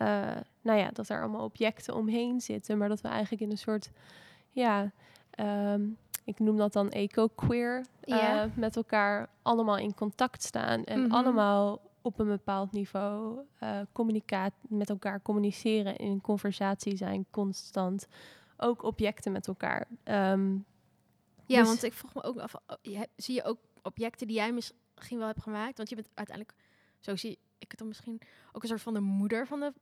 eh, 0.00 0.36
nou 0.62 0.78
ja, 0.78 0.90
dat 0.90 1.08
er 1.08 1.20
allemaal 1.20 1.44
objecten 1.44 1.94
omheen 1.94 2.40
zitten, 2.40 2.78
maar 2.78 2.88
dat 2.88 3.00
we 3.00 3.08
eigenlijk 3.08 3.42
in 3.42 3.50
een 3.50 3.58
soort, 3.58 3.90
ja, 4.50 4.90
ehm, 5.30 5.88
ik 6.24 6.38
noem 6.38 6.56
dat 6.56 6.72
dan 6.72 6.90
eco-queer, 6.90 7.86
eh, 8.00 8.44
met 8.54 8.76
elkaar 8.76 9.28
allemaal 9.42 9.76
in 9.76 9.94
contact 9.94 10.42
staan 10.42 10.84
en 10.84 11.00
Mhm. 11.02 11.12
allemaal 11.12 11.80
op 12.02 12.18
een 12.18 12.26
bepaald 12.28 12.72
niveau 12.72 13.38
communicaat 13.92 14.52
met 14.68 14.90
elkaar 14.90 15.22
communiceren, 15.22 15.96
in 15.96 16.20
conversatie 16.20 16.96
zijn, 16.96 17.26
constant. 17.30 18.06
Ook 18.56 18.82
objecten 18.82 19.32
met 19.32 19.46
elkaar. 19.48 19.88
Ehm, 20.04 20.56
Ja, 21.46 21.58
Dus- 21.58 21.66
want 21.68 21.82
ik 21.82 21.92
vroeg 21.92 22.14
me 22.14 22.22
ook 22.22 22.38
af, 22.38 22.54
oh, 22.54 23.00
zie 23.16 23.34
je 23.34 23.44
ook 23.44 23.58
objecten 23.82 24.26
die 24.26 24.36
jij 24.36 24.52
misschien 24.52 25.18
wel 25.18 25.26
hebt 25.26 25.42
gemaakt? 25.42 25.76
Want 25.76 25.88
je 25.88 25.94
bent 25.94 26.08
uiteindelijk, 26.14 26.56
zo 26.98 27.16
zie 27.16 27.38
ik 27.58 27.70
het 27.70 27.78
dan 27.78 27.88
misschien, 27.88 28.20
ook 28.52 28.62
een 28.62 28.68
soort 28.68 28.80
van 28.82 28.94
de 28.94 29.00
moeder 29.00 29.46
van 29.46 29.60
de. 29.60 29.72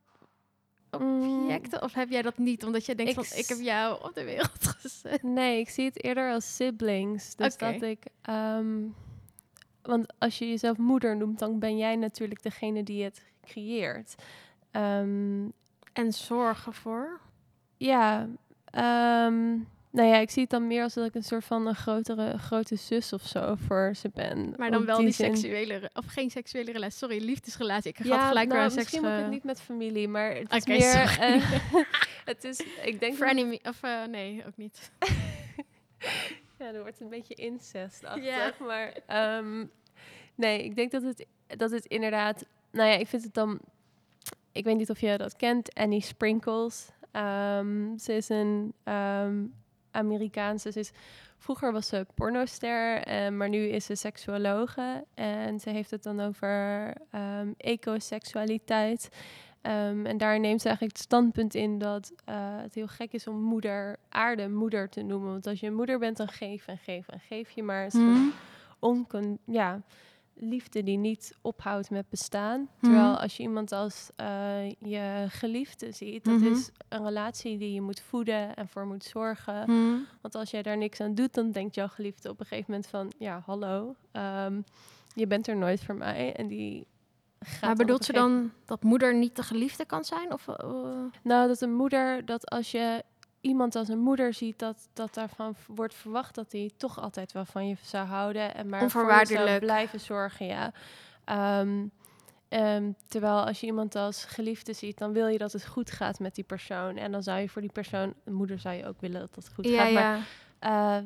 Objecten. 0.91 1.81
Of 1.83 1.93
heb 1.93 2.09
jij 2.09 2.21
dat 2.21 2.37
niet, 2.37 2.65
omdat 2.65 2.85
je 2.85 2.95
denkt 2.95 3.11
Ik 3.17 3.25
van, 3.25 3.37
ik 3.37 3.47
heb 3.47 3.59
jou 3.59 4.03
op 4.03 4.13
de 4.13 4.23
wereld 4.23 4.67
gezet? 4.79 5.23
Nee, 5.23 5.59
ik 5.59 5.69
zie 5.69 5.85
het 5.85 6.03
eerder 6.03 6.31
als 6.31 6.55
siblings. 6.55 7.35
Dus 7.35 7.57
dat 7.57 7.81
ik. 7.81 8.03
ehm, 8.21 8.77
want 9.81 10.13
als 10.17 10.37
je 10.37 10.49
jezelf 10.49 10.77
moeder 10.77 11.17
noemt, 11.17 11.39
dan 11.39 11.59
ben 11.59 11.77
jij 11.77 11.95
natuurlijk 11.95 12.43
degene 12.43 12.83
die 12.83 13.03
het 13.03 13.21
creëert. 13.45 14.15
Ehm, 14.71 15.47
En 15.93 16.13
zorgen 16.13 16.73
voor? 16.73 17.19
ja, 17.77 18.27
ehm, 18.65 19.57
nou 19.91 20.07
ja, 20.07 20.17
ik 20.17 20.29
zie 20.29 20.41
het 20.41 20.51
dan 20.51 20.67
meer 20.67 20.83
als 20.83 20.93
dat 20.93 21.05
ik 21.05 21.15
een 21.15 21.23
soort 21.23 21.45
van 21.45 21.67
een 21.67 21.75
grotere, 21.75 22.37
grote 22.37 22.75
zus 22.75 23.13
of 23.13 23.21
zo 23.21 23.55
voor 23.67 23.91
ze 23.95 24.09
ben. 24.13 24.53
Maar 24.57 24.71
dan 24.71 24.85
wel 24.85 24.97
die, 24.97 25.11
seksuele, 25.11 25.89
of 25.93 26.05
geen 26.05 26.29
seksuele 26.29 26.71
relatie, 26.71 26.97
sorry, 26.97 27.23
liefdesrelatie. 27.23 27.89
Ik 27.89 27.97
ga 27.97 28.03
Ja, 28.03 28.27
gelijk 28.27 28.47
nou, 28.49 28.59
aan 28.59 28.65
misschien 28.75 28.85
seks. 28.99 29.01
moet 29.03 29.11
ik 29.11 29.17
het 29.23 29.29
niet 29.29 29.43
met 29.43 29.61
familie, 29.61 30.07
maar 30.07 30.35
het 30.35 30.53
is 30.55 30.65
meer. 30.65 31.17
eh, 31.19 31.51
het 32.25 32.43
is, 32.43 32.59
ik 32.83 32.99
denk. 32.99 33.15
Frenemy, 33.15 33.59
of 33.63 33.83
eh, 33.83 34.03
nee, 34.05 34.43
ook 34.47 34.57
niet. 34.57 34.91
Ja, 36.57 36.73
er 36.73 36.81
wordt 36.81 36.99
een 37.01 37.09
beetje 37.09 37.33
incest 37.33 38.01
Ja. 38.21 38.53
maar 38.59 38.93
ehm, 39.07 39.65
nee, 40.35 40.63
ik 40.63 40.75
denk 40.75 40.91
dat 40.91 41.03
het, 41.03 41.25
dat 41.47 41.71
het 41.71 41.85
inderdaad, 41.85 42.45
nou 42.71 42.89
ja, 42.89 42.95
ik 42.95 43.07
vind 43.07 43.23
het 43.23 43.33
dan, 43.33 43.59
ik 44.51 44.63
weet 44.63 44.77
niet 44.77 44.89
of 44.89 44.99
je 44.99 45.17
dat 45.17 45.35
kent, 45.35 45.73
Annie 45.73 46.01
Sprinkles. 46.01 46.87
Ehm, 47.11 47.97
ze 47.97 48.13
is 48.13 48.29
een 48.29 48.73
ehm, 48.83 49.43
Amerikaanse, 49.91 50.71
ze 50.71 50.79
is, 50.79 50.91
vroeger 51.37 51.71
was 51.71 51.87
ze 51.87 52.05
pornoster, 52.15 53.01
eh, 53.03 53.29
maar 53.29 53.49
nu 53.49 53.57
is 53.67 53.85
ze 53.85 53.95
seksuologe 53.95 55.03
en 55.13 55.59
ze 55.59 55.69
heeft 55.69 55.91
het 55.91 56.03
dan 56.03 56.19
over 56.19 56.93
ehm 57.11 57.47
ecoseksualiteit. 57.57 59.09
Ehm, 59.61 60.05
en 60.05 60.17
daar 60.17 60.39
neemt 60.39 60.61
ze 60.61 60.67
eigenlijk 60.67 60.97
het 60.97 61.05
standpunt 61.05 61.55
in 61.55 61.77
dat 61.77 62.13
eh, 62.25 62.35
het 62.39 62.73
heel 62.73 62.87
gek 62.87 63.13
is 63.13 63.27
om 63.27 63.41
moeder 63.41 63.97
aarde 64.09 64.49
moeder 64.49 64.89
te 64.89 65.01
noemen. 65.01 65.31
Want 65.31 65.47
als 65.47 65.59
je 65.59 65.71
moeder 65.71 65.99
bent, 65.99 66.17
dan 66.17 66.27
geef 66.27 66.67
en 66.67 66.77
geef 66.77 67.07
en 67.07 67.19
geef 67.19 67.49
je 67.51 67.63
maar 67.63 67.83
een 67.93 68.01
Mhm. 68.13 68.27
oncon 68.79 69.39
ja, 69.45 69.81
liefde 70.41 70.83
die 70.83 70.97
niet 70.97 71.37
ophoudt 71.41 71.89
met 71.89 72.09
bestaan. 72.09 72.69
Terwijl 72.81 73.11
Mhm. 73.11 73.21
als 73.21 73.37
je 73.37 73.43
iemand 73.43 73.71
als 73.71 74.09
eh, 74.15 74.69
je 74.69 75.25
geliefde 75.29 75.91
ziet, 75.91 76.25
dat 76.25 76.39
Mhm. 76.39 76.51
is 76.51 76.69
een 76.89 77.03
relatie 77.03 77.57
die 77.57 77.73
je 77.73 77.81
moet 77.81 77.99
voeden 77.99 78.55
en 78.55 78.67
voor 78.67 78.85
moet 78.87 79.03
zorgen. 79.03 79.59
Mhm. 79.71 79.97
Want 80.21 80.35
als 80.35 80.51
jij 80.51 80.61
daar 80.61 80.77
niks 80.77 81.01
aan 81.01 81.15
doet, 81.15 81.33
dan 81.33 81.51
denkt 81.51 81.75
jouw 81.75 81.87
geliefde 81.87 82.29
op 82.29 82.39
een 82.39 82.45
gegeven 82.45 82.71
moment 82.71 82.89
van, 82.89 83.11
ja, 83.17 83.43
hallo, 83.45 83.95
ehm, 84.11 84.61
je 85.15 85.27
bent 85.27 85.47
er 85.47 85.57
nooit 85.57 85.83
voor 85.83 85.95
mij. 85.95 86.33
En 86.35 86.47
die 86.47 86.87
gaat 87.39 87.61
Maar 87.61 87.75
bedoelt 87.75 88.05
ze 88.05 88.13
dan 88.13 88.51
dat 88.65 88.83
moeder 88.83 89.15
niet 89.15 89.35
de 89.35 89.43
geliefde 89.43 89.85
kan 89.85 90.03
zijn? 90.03 90.33
Of, 90.33 90.47
eh, 90.47 90.65
Nou, 91.23 91.47
dat 91.47 91.61
een 91.61 91.73
moeder, 91.75 92.25
dat 92.25 92.49
als 92.49 92.71
je 92.71 93.03
iemand 93.41 93.75
als 93.75 93.87
een 93.87 93.99
moeder 93.99 94.33
ziet, 94.33 94.59
dat, 94.59 94.89
dat 94.93 95.13
daarvan 95.13 95.55
wordt 95.67 95.93
verwacht 95.93 96.35
dat 96.35 96.51
hij 96.51 96.71
toch 96.77 96.99
altijd 97.01 97.31
wel 97.31 97.45
van 97.45 97.67
je 97.67 97.75
zou 97.81 98.07
houden 98.07 98.55
en 98.55 98.69
maar 98.69 98.89
voor 98.89 99.01
je 99.19 99.25
zou 99.25 99.59
blijven 99.59 99.99
zorgen, 99.99 100.45
ja. 100.45 100.71
Ehm, 101.25 101.85
ehm, 102.49 102.91
terwijl 103.07 103.45
als 103.45 103.59
je 103.59 103.65
iemand 103.65 103.95
als 103.95 104.25
geliefde 104.25 104.73
ziet, 104.73 104.97
dan 104.97 105.13
wil 105.13 105.27
je 105.27 105.37
dat 105.37 105.53
het 105.53 105.65
goed 105.65 105.91
gaat 105.91 106.19
met 106.19 106.35
die 106.35 106.43
persoon. 106.43 106.97
En 106.97 107.11
dan 107.11 107.23
zou 107.23 107.39
je 107.39 107.49
voor 107.49 107.61
die 107.61 107.71
persoon, 107.71 108.13
een 108.25 108.33
moeder 108.33 108.59
zou 108.59 108.75
je 108.75 108.85
ook 108.87 109.01
willen 109.01 109.19
dat 109.21 109.35
het 109.35 109.53
goed 109.53 109.65
ja, 109.67 109.83
gaat. 109.83 109.93
Maar 109.93 110.17
ja. 110.59 110.97
eh, 110.99 111.05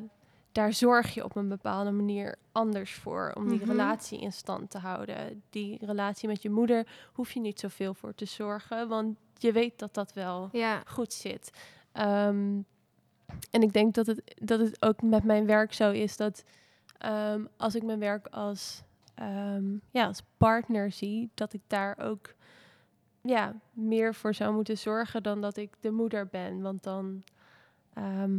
daar 0.52 0.72
zorg 0.72 1.14
je 1.14 1.24
op 1.24 1.36
een 1.36 1.48
bepaalde 1.48 1.90
manier 1.90 2.36
anders 2.52 2.94
voor 2.94 3.32
om 3.36 3.48
die 3.48 3.58
Mhm. 3.60 3.70
relatie 3.70 4.20
in 4.20 4.32
stand 4.32 4.70
te 4.70 4.78
houden. 4.78 5.42
Die 5.50 5.78
relatie 5.86 6.28
met 6.28 6.42
je 6.42 6.50
moeder 6.50 6.86
hoef 7.12 7.32
je 7.32 7.40
niet 7.40 7.60
zoveel 7.60 7.94
voor 7.94 8.14
te 8.14 8.24
zorgen, 8.24 8.88
want 8.88 9.16
je 9.38 9.52
weet 9.52 9.78
dat 9.78 9.94
dat 9.94 10.12
wel 10.12 10.48
ja. 10.52 10.82
goed 10.86 11.12
zit. 11.12 11.50
Ehm, 11.94 12.58
en 13.50 13.62
ik 13.62 13.72
denk 13.72 13.94
dat 13.94 14.06
het, 14.06 14.22
dat 14.34 14.60
het 14.60 14.82
ook 14.82 15.02
met 15.02 15.24
mijn 15.24 15.46
werk 15.46 15.72
zo 15.72 15.90
is 15.90 16.16
dat 16.16 16.44
ehm, 16.98 17.44
als 17.56 17.74
ik 17.74 17.82
mijn 17.82 17.98
werk 17.98 18.26
als, 18.26 18.82
ehm, 19.14 19.64
ja, 19.90 20.06
als 20.06 20.22
partner 20.36 20.92
zie, 20.92 21.30
dat 21.34 21.52
ik 21.52 21.60
daar 21.66 21.98
ook 21.98 22.34
ja, 23.22 23.54
meer 23.72 24.14
voor 24.14 24.34
zou 24.34 24.54
moeten 24.54 24.78
zorgen 24.78 25.22
dan 25.22 25.40
dat 25.40 25.56
ik 25.56 25.70
de 25.80 25.90
moeder 25.90 26.26
ben. 26.26 26.60
Want 26.62 26.82
dan, 26.82 27.22
ehm, 27.94 28.38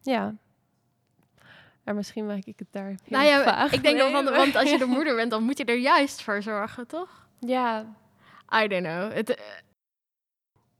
ja. 0.00 0.34
Maar 1.84 1.94
misschien 1.94 2.26
maak 2.26 2.44
ik 2.44 2.58
het 2.58 2.68
daar 2.70 2.94
Nou 3.08 3.24
ja, 3.24 3.42
vaag 3.42 3.72
ik 3.72 3.82
denk 3.82 4.00
van, 4.00 4.24
maar- 4.24 4.32
want 4.32 4.56
als 4.56 4.70
je 4.70 4.78
de 4.78 4.84
moeder 4.96 5.14
bent, 5.16 5.30
dan 5.30 5.42
moet 5.42 5.58
je 5.58 5.64
er 5.64 5.78
juist 5.78 6.22
voor 6.22 6.42
zorgen, 6.42 6.86
toch? 6.86 7.28
Ja, 7.38 7.80
I 8.62 8.68
don't 8.68 8.84
know. 8.86 9.12
Het, 9.12 9.34
eh, 9.34 9.44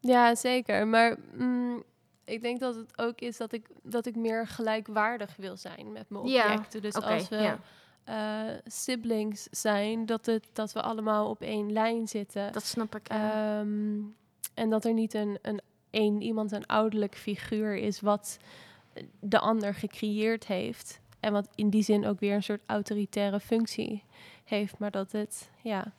Ja, 0.00 0.35
zeker. 0.35 0.87
Maar 0.87 1.17
mm, 1.33 1.83
ik 2.30 2.42
denk 2.42 2.60
dat 2.60 2.75
het 2.75 2.99
ook 2.99 3.20
is 3.20 3.37
dat 3.37 3.52
ik, 3.52 3.68
dat 3.82 4.06
ik 4.06 4.16
meer 4.16 4.46
gelijkwaardig 4.46 5.37
wil 5.37 5.56
zijn 5.56 5.92
met 5.92 6.08
mijn 6.10 6.26
Ja, 6.26 6.52
objecten. 6.52 6.82
Dus 6.82 6.94
oké, 6.96 7.06
als 7.06 7.28
we 7.28 7.37
ja. 7.37 7.58
eh, 8.04 8.58
siblings 8.66 9.49
zijn, 9.50 10.06
dat, 10.06 10.26
het, 10.26 10.46
dat 10.52 10.72
we 10.72 10.82
allemaal 10.82 11.28
op 11.30 11.42
één 11.42 11.72
lijn 11.72 12.08
zitten. 12.08 12.52
dat 12.52 12.64
snap 12.64 12.94
ik. 12.94 13.08
ja. 13.12 13.58
Ehm, 13.60 13.99
en 14.54 14.70
dat 14.70 14.84
er 14.84 14.92
niet 14.92 15.14
een, 15.14 15.38
een, 15.42 15.60
een, 15.90 16.22
iemand 16.22 16.52
een 16.52 16.66
ouderlijk 16.66 17.16
figuur 17.16 17.76
is 17.76 18.00
wat 18.00 18.38
de 19.20 19.38
ander 19.38 19.75
gecreëerd 19.75 20.46
heeft. 20.46 21.00
En 21.20 21.32
wat 21.32 21.49
in 21.54 21.70
die 21.70 21.82
zin 21.82 22.06
ook 22.06 22.20
weer 22.20 22.34
een 22.34 22.42
soort 22.42 22.62
autoritaire 22.66 23.40
functie 23.40 24.04
heeft. 24.44 24.78
Maar 24.78 24.90
dat 24.90 25.12
het, 25.12 25.50
ja. 25.62 25.92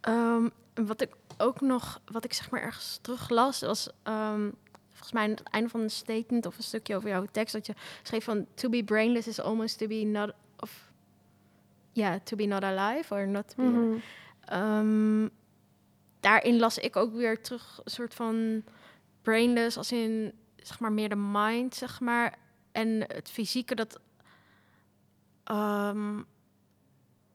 Ehm, 0.00 0.48
wat 0.74 1.00
ik 1.00 1.14
ook 1.38 1.60
nog, 1.60 2.00
wat 2.04 2.24
ik 2.24 2.32
zeg 2.32 2.50
maar 2.50 2.62
ergens 2.62 2.98
terug 3.02 3.28
las, 3.28 3.60
was 3.60 3.88
ehm, 4.02 4.50
volgens 4.88 5.12
mij 5.12 5.22
aan 5.22 5.30
het 5.30 5.42
einde 5.42 5.68
van 5.68 5.80
een 5.80 5.90
statement 5.90 6.46
of 6.46 6.56
een 6.56 6.62
stukje 6.62 6.96
over 6.96 7.08
jouw 7.08 7.24
tekst, 7.30 7.52
dat 7.52 7.66
je 7.66 7.74
schreef 8.02 8.24
van 8.24 8.46
to 8.54 8.68
be 8.68 8.84
brainless 8.84 9.28
is 9.28 9.40
almost 9.40 9.78
to 9.78 9.86
be 9.86 9.94
not, 10.04 10.32
of 10.58 10.92
ja, 11.92 12.18
to 12.18 12.36
be 12.36 12.44
not 12.44 12.62
alive 12.62 13.14
or 13.14 13.28
not 13.28 13.48
to 13.48 13.54
be. 13.56 13.62
Mhm. 13.62 13.96
Ehm, 14.40 15.28
daarin 16.20 16.58
las 16.58 16.78
ik 16.78 16.96
ook 16.96 17.12
weer 17.12 17.42
terug 17.42 17.80
een 17.84 17.90
soort 17.90 18.14
van 18.14 18.62
brainless, 19.22 19.76
als 19.76 19.92
in 19.92 20.32
zeg 20.56 20.80
maar 20.80 20.92
meer 20.92 21.08
de 21.08 21.16
mind, 21.16 21.74
zeg 21.74 22.00
maar, 22.00 22.38
en 22.72 23.04
het 23.06 23.30
fysieke 23.30 23.74
dat, 23.74 24.00
ehm, 25.44 26.22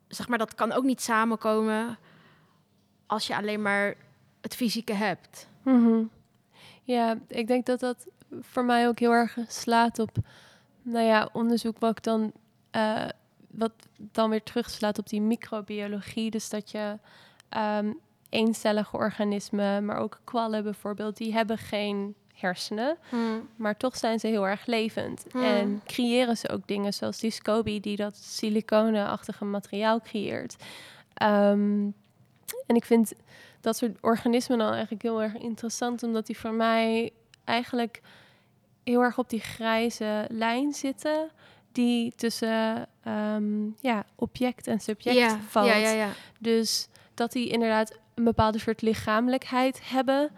zeg 0.07 0.27
maar, 0.27 0.38
dat 0.38 0.55
kan 0.55 0.72
ook 0.72 0.83
niet 0.83 1.01
samenkomen 1.01 1.98
als 3.05 3.27
je 3.27 3.36
alleen 3.36 3.62
maar 3.62 3.95
het 4.41 4.55
fysieke 4.55 4.93
hebt. 4.93 5.48
Mhm. 5.62 6.03
Ja, 6.83 7.17
ik 7.27 7.48
denk 7.48 7.65
dat 7.65 7.79
dat 7.79 8.07
voor 8.41 8.65
mij 8.65 8.88
ook 8.88 9.00
heel 9.00 9.12
erg 9.12 9.38
slaat 9.48 10.00
op, 10.00 10.12
nou 10.81 11.05
ja, 11.05 11.29
onderzoek 11.33 11.79
wat 11.79 11.98
ik 11.98 12.03
dan, 12.03 12.31
eh, 12.72 13.05
wat 13.48 13.74
dan 13.98 14.29
weer 14.29 14.43
terugslaat 14.43 15.00
op 15.00 15.10
die 15.10 15.22
microbiologie. 15.22 16.31
Dus 16.31 16.50
dat 16.50 16.72
je 16.72 16.98
ehm 17.50 17.91
eencellige 18.33 18.98
organismen, 18.98 19.86
maar 19.86 19.98
ook 19.98 20.19
kwallen 20.24 20.63
bijvoorbeeld, 20.63 21.17
die 21.17 21.33
hebben 21.33 21.57
geen 21.57 22.15
hersenen, 22.33 22.98
maar 23.55 23.77
toch 23.77 23.98
zijn 23.98 24.19
ze 24.19 24.27
heel 24.27 24.48
erg 24.48 24.65
levend. 24.65 25.25
Hmm. 25.31 25.43
En 25.43 25.81
creëren 25.86 26.38
ze 26.38 26.50
ook 26.50 26.67
dingen 26.67 26.93
zoals 26.93 27.19
die 27.19 27.31
SCOBY, 27.31 27.79
die 27.79 27.95
dat 27.95 28.15
siliconenachtige 28.17 29.45
materiaal 29.45 30.01
creëert. 30.01 30.55
Ehm, 31.13 31.89
en 32.65 32.75
ik 32.75 32.86
vind 32.86 33.13
dat 33.62 33.77
soort 33.77 33.98
organismen 34.01 34.58
dan 34.58 34.72
eigenlijk 34.72 35.01
heel 35.01 35.22
erg 35.22 35.38
interessant, 35.38 36.03
omdat 36.03 36.25
die 36.25 36.38
voor 36.38 36.53
mij 36.53 37.12
eigenlijk 37.43 38.01
heel 38.84 39.01
erg 39.01 39.17
op 39.17 39.29
die 39.29 39.39
grijze 39.39 40.25
lijn 40.29 40.74
zitten, 40.74 41.29
die 41.72 42.13
tussen 42.15 42.88
ehm, 43.03 43.70
ja, 43.79 44.05
object 44.15 44.67
en 44.67 44.79
subject 44.79 45.17
ja, 45.17 45.39
valt. 45.48 45.67
ja, 45.67 45.75
ja, 45.75 45.91
ja. 45.91 46.10
Dus 46.39 46.88
dat 47.13 47.32
die 47.32 47.50
inderdaad 47.50 47.98
een 48.15 48.24
bepaalde 48.24 48.60
soort 48.60 48.82
lichamelijkheid 48.82 49.89
hebben. 49.89 50.32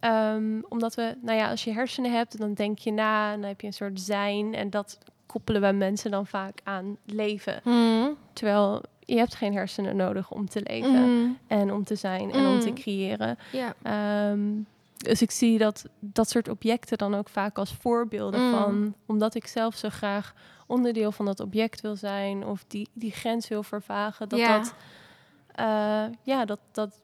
Ehm, 0.00 0.60
omdat 0.68 0.94
we, 0.94 1.16
nou 1.20 1.38
ja, 1.38 1.50
als 1.50 1.64
je 1.64 1.72
hersenen 1.72 2.12
hebt, 2.12 2.38
dan 2.38 2.54
denk 2.54 2.78
je 2.78 2.92
na 2.92 3.32
en 3.32 3.40
dan 3.40 3.48
heb 3.48 3.60
je 3.60 3.66
een 3.66 3.72
soort 3.72 4.00
zijn. 4.00 4.54
En 4.54 4.70
dat 4.70 4.98
koppelen 5.26 5.60
wij 5.60 5.72
mensen 5.72 6.10
dan 6.10 6.26
vaak 6.26 6.60
aan 6.64 6.96
leven. 7.04 7.60
Mhm. 7.64 8.10
Terwijl 8.32 8.82
je 9.12 9.18
hebt 9.18 9.34
geen 9.34 9.52
hersenen 9.52 9.96
nodig 9.96 10.30
om 10.30 10.48
te 10.48 10.60
leven 10.64 10.90
Mhm. 11.20 11.30
en 11.46 11.72
om 11.72 11.84
te 11.84 11.94
zijn 11.94 12.32
en 12.32 12.46
om 12.46 12.60
te 12.60 12.68
Mm. 12.68 12.74
creëren. 12.74 13.38
Ehm, 13.82 14.40
dus 14.96 15.22
ik 15.22 15.30
zie 15.30 15.58
dat 15.58 15.84
dat 15.98 16.28
soort 16.30 16.48
objecten 16.48 16.98
dan 16.98 17.14
ook 17.14 17.28
vaak 17.28 17.58
als 17.58 17.74
voorbeelden 17.80 18.40
Mm. 18.40 18.50
van, 18.50 18.94
omdat 19.06 19.34
ik 19.34 19.46
zelf 19.46 19.74
zo 19.76 19.88
graag 19.88 20.34
onderdeel 20.66 21.12
van 21.12 21.24
dat 21.24 21.40
object 21.40 21.80
wil 21.80 21.96
zijn 21.96 22.44
of 22.46 22.64
die, 22.66 22.88
die 22.92 23.12
grens 23.12 23.48
wil 23.48 23.62
vervagen, 23.62 24.28
dat 24.28 24.40
dat, 24.40 24.74
eh, 25.54 26.04
ja, 26.22 26.44
dat, 26.44 26.60
dat, 26.72 27.00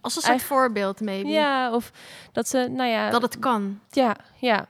Als 0.00 0.16
een 0.16 0.22
soort 0.22 0.32
Eigen- 0.32 0.48
voorbeeld, 0.48 1.00
maybe. 1.00 1.28
ja, 1.28 1.74
of 1.74 1.92
dat 2.32 2.48
ze, 2.48 2.68
nou 2.70 2.88
ja, 2.90 3.10
Dat 3.10 3.22
het 3.22 3.38
kan. 3.38 3.80
ja, 3.90 4.16
ja, 4.38 4.66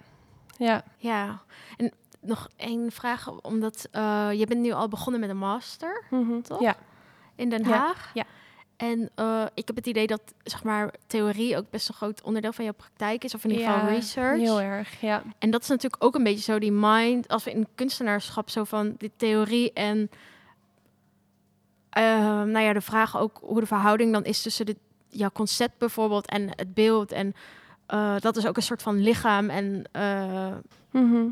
ja, 0.59 0.83
Ja. 0.99 1.41
En 1.77 1.93
nog 2.21 2.49
één 2.57 2.93
vraag, 2.93 3.31
omdat 3.43 3.89
eh, 3.91 4.29
je 4.33 4.47
bent 4.47 4.61
nu 4.61 4.71
al 4.73 4.89
begonnen 4.89 5.21
met 5.21 5.31
een 5.31 5.39
master 5.39 6.05
mhm, 6.11 6.41
Toch? 6.41 6.61
ja, 6.61 6.77
in 7.35 7.49
Den 7.51 7.65
Haag. 7.65 8.11
ja. 8.15 8.25
En 8.77 9.11
eh, 9.15 9.45
ik 9.55 9.67
heb 9.67 9.77
het 9.77 9.87
idee 9.87 10.07
dat 10.07 10.21
zeg 10.45 10.65
maar 10.65 10.95
theorie 11.07 11.57
ook 11.57 11.71
best 11.71 11.89
een 11.89 11.95
groot 11.95 12.23
onderdeel 12.23 12.53
van 12.53 12.65
jouw 12.65 12.75
praktijk 12.75 13.25
is, 13.25 13.35
of 13.35 13.45
in 13.45 13.51
ieder 13.51 13.67
geval 13.67 13.81
Ja, 13.87 13.89
research. 13.93 14.41
heel 14.41 14.61
erg, 14.61 15.01
ja, 15.01 15.23
En 15.39 15.51
dat 15.51 15.63
is 15.63 15.69
natuurlijk 15.69 16.05
ook 16.05 16.15
een 16.15 16.23
beetje 16.23 16.53
zo 16.53 16.59
die 16.59 16.73
mind, 16.73 17.29
als 17.29 17.45
we 17.45 17.51
in 17.51 17.67
kunstenaarschap 17.75 18.51
zo 18.51 18.65
van 18.65 18.95
die 18.99 19.13
theorie 19.17 19.73
en 19.73 20.11
eh, 21.91 22.03
nou 22.43 22.59
ja, 22.61 22.73
de 22.73 22.81
vraag 22.81 23.19
ook 23.19 23.39
hoe 23.43 23.61
de 23.61 23.67
verhouding 23.67 24.13
dan 24.13 24.25
is 24.25 24.43
tussen 24.43 24.67
de, 24.67 24.77
jouw 25.09 25.31
concept 25.31 25.79
bijvoorbeeld 25.79 26.27
en 26.27 26.49
het 26.49 26.75
beeld. 26.75 27.13
En 27.13 27.35
eh, 27.87 28.17
dat 28.19 28.37
is 28.37 28.47
ook 28.47 28.57
een 28.57 28.63
soort 28.63 28.83
van 28.83 29.01
lichaam 29.03 29.51
en 29.51 29.85
Mhm. 30.91 31.27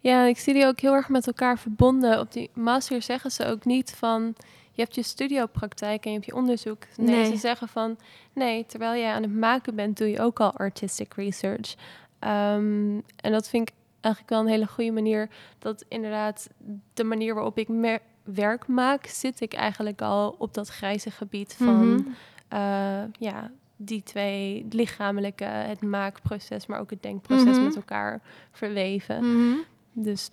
Ja, 0.00 0.24
ik 0.24 0.38
zie 0.38 0.54
die 0.54 0.66
ook 0.66 0.80
heel 0.80 0.94
erg 0.94 1.08
met 1.08 1.26
elkaar 1.26 1.58
verbonden. 1.58 2.20
Op 2.20 2.32
die 2.32 2.50
master 2.54 3.02
zeggen 3.02 3.30
ze 3.30 3.46
ook 3.46 3.64
niet 3.64 3.94
van 3.96 4.34
je 4.72 4.82
hebt 4.82 4.94
je 4.94 5.02
studiopraktijk 5.02 6.04
en 6.04 6.10
je 6.10 6.16
hebt 6.16 6.28
je 6.28 6.36
onderzoek. 6.36 6.82
Nee, 6.96 7.16
Nee. 7.16 7.24
ze 7.24 7.36
zeggen 7.36 7.68
van 7.68 7.98
nee, 8.32 8.66
terwijl 8.66 9.00
jij 9.00 9.12
aan 9.12 9.22
het 9.22 9.34
maken 9.34 9.74
bent, 9.74 9.98
doe 9.98 10.08
je 10.10 10.20
ook 10.20 10.40
al 10.40 10.52
artistic 10.52 11.14
research. 11.14 11.74
Ehm, 12.18 12.98
en 13.16 13.32
dat 13.32 13.48
vind 13.48 13.68
ik 13.68 13.74
eigenlijk 14.00 14.34
wel 14.34 14.40
een 14.40 14.52
hele 14.52 14.66
goede 14.66 14.90
manier. 14.90 15.28
Dat 15.58 15.84
inderdaad 15.88 16.48
de 16.94 17.04
manier 17.04 17.34
waarop 17.34 17.58
ik 17.58 17.68
mer- 17.68 18.02
werk 18.24 18.66
maak, 18.66 19.06
zit 19.06 19.40
ik 19.40 19.52
eigenlijk 19.52 20.02
al 20.02 20.34
op 20.38 20.54
dat 20.54 20.68
grijze 20.68 21.10
gebied 21.10 21.54
van 21.58 21.92
mhm. 21.94 22.02
eh, 22.48 23.02
ja, 23.18 23.50
die 23.82 24.02
twee 24.02 24.62
het 24.64 24.72
lichamelijke, 24.72 25.44
het 25.44 25.82
maakproces, 25.82 26.66
maar 26.66 26.80
ook 26.80 26.90
het 26.90 27.02
denkproces 27.02 27.56
Mhm. 27.56 27.64
met 27.64 27.76
elkaar 27.76 28.20
verweven. 28.50 29.24
Mhm. 29.46 29.56
Dus 29.92 30.30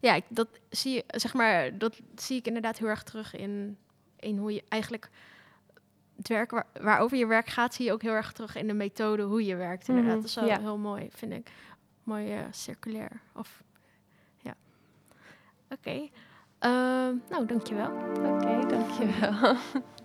Ja, 0.00 0.14
ik- 0.14 0.24
dat 0.28 0.48
zie 0.70 0.92
je, 0.94 1.04
zeg 1.06 1.34
maar, 1.34 1.78
dat 1.78 2.00
zie 2.14 2.36
ik 2.38 2.46
inderdaad 2.46 2.78
heel 2.78 2.88
erg 2.88 3.02
terug 3.02 3.36
in, 3.36 3.76
in 4.18 4.36
hoe 4.36 4.52
je 4.54 4.62
eigenlijk 4.68 5.10
het 6.16 6.28
werk 6.28 6.50
waar, 6.50 6.66
waarover 6.80 7.16
je 7.18 7.26
werk 7.26 7.46
gaat, 7.48 7.74
zie 7.74 7.84
je 7.84 7.92
ook 7.92 8.02
heel 8.02 8.12
erg 8.12 8.32
terug 8.32 8.56
in 8.56 8.66
de 8.66 8.72
methode 8.72 9.22
hoe 9.22 9.44
je 9.44 9.56
werkt. 9.56 9.88
Inderdaad, 9.88 10.12
Mhm, 10.12 10.20
dat 10.20 10.28
is 10.30 10.34
wel 10.34 10.46
ja. 10.46 10.60
heel 10.60 10.78
mooi, 10.78 11.08
vind 11.12 11.32
ik. 11.32 11.50
Mooi 12.04 12.32
eh, 12.32 12.40
circulair. 12.50 13.20
Of 13.34 13.62
ja. 14.38 14.54
Oké. 15.70 16.08
Ehm, 16.58 17.14
nou, 17.30 17.46
dankjewel. 17.46 17.90
oké, 18.34 18.66
dankjewel. 18.66 19.56